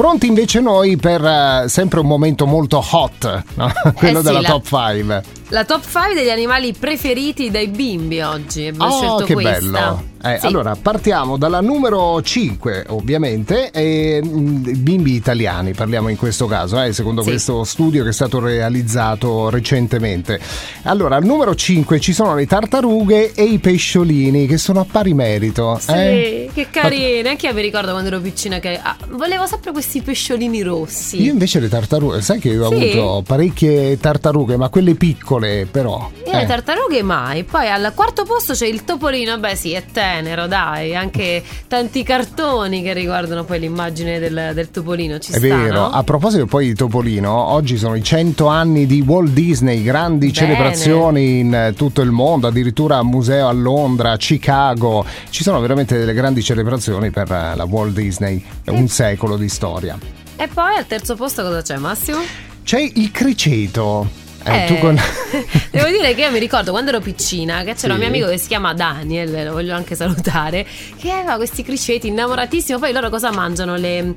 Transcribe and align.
Pronti 0.00 0.28
invece 0.28 0.60
noi 0.60 0.96
per 0.96 1.22
eh, 1.22 1.64
sempre 1.68 2.00
un 2.00 2.06
momento 2.06 2.46
molto 2.46 2.82
hot, 2.90 3.44
no? 3.56 3.70
quello 3.92 4.20
sì, 4.20 4.24
della 4.24 4.40
la- 4.40 4.48
top 4.48 4.64
5. 4.66 5.22
La 5.52 5.64
top 5.64 5.82
5 5.84 6.14
degli 6.14 6.30
animali 6.30 6.72
preferiti 6.78 7.50
dai 7.50 7.66
bimbi 7.68 8.20
oggi. 8.20 8.68
Abbiamo 8.68 8.94
Oh, 8.94 8.98
scelto 8.98 9.24
che 9.24 9.32
questa. 9.34 9.60
bello! 9.60 10.08
Eh, 10.22 10.38
Sì. 10.38 10.46
Allora, 10.46 10.76
partiamo 10.80 11.38
dalla 11.38 11.62
numero 11.62 12.20
5, 12.20 12.84
ovviamente, 12.88 13.70
e, 13.70 14.20
mh, 14.22 14.76
bimbi 14.82 15.14
italiani, 15.14 15.72
parliamo 15.72 16.08
in 16.10 16.18
questo 16.18 16.44
caso, 16.46 16.78
eh, 16.82 16.92
secondo 16.92 17.22
Sì. 17.22 17.30
questo 17.30 17.64
studio 17.64 18.02
che 18.02 18.10
è 18.10 18.12
stato 18.12 18.38
realizzato 18.38 19.48
recentemente. 19.48 20.38
Allora, 20.82 21.16
al 21.16 21.24
numero 21.24 21.54
5 21.54 21.98
ci 22.00 22.12
sono 22.12 22.34
le 22.34 22.46
tartarughe 22.46 23.32
e 23.32 23.44
i 23.44 23.58
pesciolini, 23.58 24.46
che 24.46 24.58
sono 24.58 24.80
a 24.80 24.86
pari 24.88 25.14
merito. 25.14 25.78
Sì, 25.80 25.90
eh. 25.92 26.50
che 26.52 26.66
carine. 26.70 27.26
Anche 27.30 27.46
io 27.46 27.54
mi 27.54 27.62
ricordo 27.62 27.92
quando 27.92 28.08
ero 28.08 28.20
piccina 28.20 28.58
che 28.58 28.78
ah, 28.80 28.96
volevo 29.12 29.46
sempre 29.46 29.72
questi 29.72 30.02
pesciolini 30.02 30.60
rossi. 30.60 31.22
Io 31.22 31.32
invece 31.32 31.60
le 31.60 31.70
tartarughe, 31.70 32.20
sai 32.20 32.38
che 32.38 32.50
io 32.50 32.66
ho 32.66 32.76
Sì? 32.76 32.90
avuto 32.90 33.22
parecchie 33.26 33.98
tartarughe, 33.98 34.56
ma 34.58 34.68
quelle 34.68 34.94
piccole 34.96 35.39
però. 35.70 36.10
Io 36.26 36.32
le 36.32 36.42
eh. 36.42 36.46
tartarughe 36.46 37.02
mai. 37.02 37.44
Poi 37.44 37.68
al 37.68 37.92
quarto 37.94 38.24
posto 38.24 38.52
c'è 38.52 38.66
il 38.66 38.84
topolino. 38.84 39.38
Beh, 39.38 39.56
sì, 39.56 39.72
è 39.72 39.84
tenero, 39.90 40.46
dai. 40.46 40.94
Anche 40.94 41.42
tanti 41.66 42.02
cartoni 42.02 42.82
che 42.82 42.92
riguardano 42.92 43.44
poi 43.44 43.60
l'immagine 43.60 44.18
del, 44.18 44.52
del 44.54 44.70
topolino. 44.70 45.18
Ci 45.18 45.32
È 45.32 45.38
sta, 45.38 45.46
vero, 45.46 45.80
no? 45.80 45.90
a 45.90 46.02
proposito 46.02 46.46
poi 46.46 46.66
di 46.66 46.74
Topolino, 46.74 47.32
oggi 47.32 47.76
sono 47.76 47.94
i 47.94 48.02
100 48.02 48.46
anni 48.46 48.86
di 48.86 49.00
Walt 49.06 49.30
Disney, 49.30 49.82
grandi 49.82 50.30
Bene. 50.30 50.32
celebrazioni 50.32 51.38
in 51.38 51.54
eh, 51.54 51.74
tutto 51.74 52.00
il 52.00 52.10
mondo, 52.10 52.46
addirittura 52.48 53.02
museo 53.02 53.48
a 53.48 53.52
Londra, 53.52 54.12
a 54.12 54.16
Chicago, 54.16 55.04
ci 55.30 55.42
sono 55.42 55.60
veramente 55.60 55.96
delle 55.96 56.12
grandi 56.12 56.42
celebrazioni 56.42 57.10
per 57.10 57.30
eh, 57.30 57.54
la 57.54 57.64
Walt 57.64 57.94
Disney, 57.94 58.42
un 58.66 58.88
secolo 58.88 59.36
di 59.36 59.48
storia. 59.48 59.98
E 60.36 60.48
poi 60.48 60.76
al 60.76 60.86
terzo 60.86 61.16
posto 61.16 61.42
cosa 61.42 61.62
c'è, 61.62 61.76
Massimo? 61.76 62.18
C'è 62.62 62.80
il 62.80 63.10
criceto. 63.10 64.19
Eh, 64.44 64.66
Eh, 64.74 64.78
con... 64.80 64.96
Devo 65.70 65.88
dire 65.88 66.14
che 66.14 66.22
io 66.22 66.30
mi 66.30 66.38
ricordo 66.38 66.70
quando 66.70 66.90
ero 66.90 67.00
piccina 67.00 67.58
che 67.62 67.74
c'era 67.74 67.78
Sì. 67.78 67.90
un 67.92 67.96
mio 67.98 68.06
amico 68.08 68.26
che 68.28 68.38
si 68.38 68.48
chiama 68.48 68.72
Daniel, 68.74 69.44
lo 69.46 69.52
voglio 69.52 69.74
anche 69.74 69.94
salutare, 69.94 70.66
che 70.98 71.10
aveva 71.12 71.36
questi 71.36 71.62
criceti 71.62 72.08
innamoratissimo. 72.08 72.78
Poi 72.78 72.92
loro 72.92 73.10
cosa 73.10 73.30
mangiano? 73.30 73.76
Le. 73.76 74.14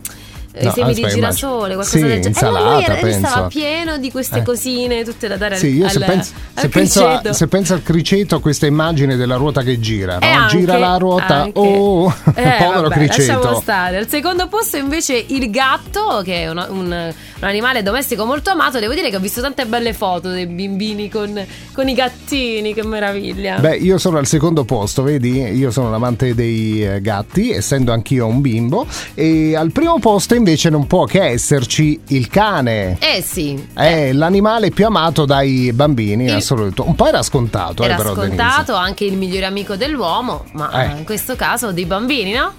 Eh, 0.56 0.64
No, 0.64 0.70
I 0.70 0.74
semi 0.74 0.94
di 0.94 1.06
girasole, 1.08 1.74
qualcosa 1.74 1.90
Sì, 1.98 2.00
del 2.04 2.10
genere. 2.22 2.28
insalata, 2.30 2.86
e 2.86 3.02
lui 3.02 3.12
penso. 3.12 3.28
stava 3.28 3.48
pieno 3.48 3.98
di 3.98 4.12
queste 4.12 4.40
Eh. 4.40 4.44
cosine, 4.44 5.04
tutte 5.04 5.28
da 5.28 5.36
dare 5.38 5.56
Sì, 5.58 5.68
al, 5.68 5.74
io 5.74 5.90
se, 5.90 5.98
al- 5.98 6.04
penso, 6.06 6.32
al 6.54 6.62
se, 6.62 6.70
penso 6.70 7.08
a- 7.08 7.34
se 7.34 7.48
penso 7.48 7.74
al 7.74 7.82
criceto, 7.84 8.40
questa 8.40 8.66
immagine 8.68 9.16
della 9.16 9.36
ruota 9.36 9.64
che 9.64 9.80
gira, 9.80 10.20
no? 10.20 10.26
E 10.26 10.30
anche- 10.30 10.58
gira 10.60 10.78
la 10.78 10.98
ruota, 10.98 11.42
anche- 11.44 11.58
oh, 11.60 12.08
Eh, 12.36 12.56
povero 12.62 12.88
vabbè, 12.90 12.94
criceto. 13.08 13.60
stare. 13.62 13.98
Al 13.98 14.08
secondo 14.08 14.48
posto 14.48 14.78
invece 14.78 15.24
il 15.28 15.50
gatto, 15.50 16.22
che 16.24 16.44
è 16.44 16.50
un, 16.50 16.64
un- 16.70 17.14
un 17.44 17.48
animale 17.50 17.82
domestico 17.84 18.24
molto 18.26 18.52
amato. 18.52 18.80
Devo 18.80 18.94
dire 18.94 19.10
che 19.10 19.16
ho 19.16 19.20
visto 19.20 19.42
tante 19.42 19.66
belle 19.66 19.94
foto 19.94 20.30
dei 20.30 20.46
bimbini 20.46 21.10
con, 21.10 21.44
con 21.74 21.90
i 21.90 21.94
gattini, 21.94 22.74
che 22.76 22.84
meraviglia. 22.86 23.58
Beh, 23.58 23.78
io 23.78 23.98
sono 23.98 24.18
al 24.20 24.28
secondo 24.28 24.64
posto, 24.66 25.02
vedi? 25.04 25.42
Io 25.42 25.72
sono 25.72 25.88
un 25.88 25.94
amante 25.96 26.36
dei 26.36 26.86
eh, 26.86 27.02
gatti, 27.02 27.52
essendo 27.52 27.92
anch'io 27.92 28.28
un 28.28 28.40
bimbo. 28.40 28.86
E 29.16 29.56
al 29.56 29.72
primo 29.72 29.98
posto 30.00 30.36
invece 30.36 30.42
non 30.70 30.88
può 30.88 31.06
che 31.06 31.22
esserci 31.24 32.00
il 32.08 32.28
cane. 32.28 32.98
eh 33.00 33.22
sì, 33.22 33.68
È 33.74 34.12
l'animale 34.14 34.72
più 34.72 34.86
amato 34.86 35.26
dai 35.26 35.72
bambini 35.74 36.24
in 36.24 36.30
Il- 36.30 36.36
assoluto. 36.36 36.88
Un 36.88 36.96
po' 36.96 37.08
era 37.08 37.22
scontato, 37.24 37.84
era 37.84 37.94
eh, 37.94 37.98
però, 37.98 38.14
Denise. 38.14 38.36
scontato 38.36 38.74
anche 38.76 39.06
il 39.06 39.18
migliore 39.18 39.46
amico 39.46 39.76
dell'uomo, 39.76 40.46
ma 40.54 40.72
Eh. 40.94 40.98
in 41.00 41.04
questo 41.06 41.36
caso 41.36 41.72
dei 41.72 41.86
bambini, 41.86 42.34
no? 42.34 42.54